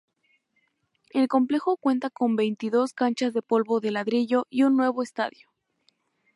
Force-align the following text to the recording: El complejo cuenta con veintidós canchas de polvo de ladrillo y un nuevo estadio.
El 1.11 1.27
complejo 1.27 1.77
cuenta 1.77 2.09
con 2.09 2.35
veintidós 2.35 2.91
canchas 2.93 3.33
de 3.33 3.43
polvo 3.43 3.79
de 3.81 3.91
ladrillo 3.91 4.47
y 4.49 4.63
un 4.63 4.75
nuevo 4.75 5.03
estadio. 5.03 5.47